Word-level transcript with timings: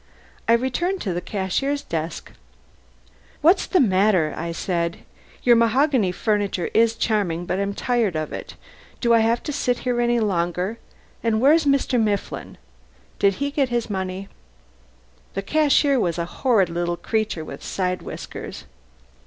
I 0.47 0.53
returned 0.53 0.99
to 1.01 1.13
the 1.13 1.21
cashier's 1.21 1.83
desk. 1.83 2.31
"What's 3.41 3.67
the 3.67 3.79
matter?" 3.79 4.33
I 4.35 4.51
said. 4.51 5.01
"Your 5.43 5.55
mahogany 5.55 6.11
furniture 6.11 6.71
is 6.73 6.95
charming, 6.95 7.45
but 7.45 7.59
I'm 7.59 7.75
tired 7.75 8.15
of 8.15 8.33
it. 8.33 8.55
Do 8.99 9.13
I 9.13 9.19
have 9.19 9.43
to 9.43 9.53
sit 9.53 9.77
here 9.85 10.01
any 10.01 10.19
longer? 10.19 10.79
And 11.21 11.39
where's 11.39 11.65
Mr. 11.65 12.01
Mifflin? 12.01 12.57
Did 13.19 13.35
he 13.35 13.51
get 13.51 13.69
his 13.69 13.91
money?" 13.91 14.27
The 15.35 15.43
cashier 15.43 15.99
was 15.99 16.17
a 16.17 16.25
horrid 16.25 16.69
little 16.69 16.97
creature 16.97 17.45
with 17.45 17.63
side 17.63 18.01
whiskers. 18.01 18.63